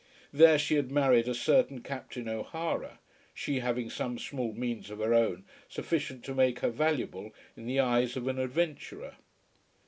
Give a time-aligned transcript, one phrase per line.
[0.33, 2.97] There she had married a certain Captain O'Hara,
[3.35, 7.79] she having some small means of her own sufficient to make her valuable in the
[7.81, 9.17] eyes of an adventurer.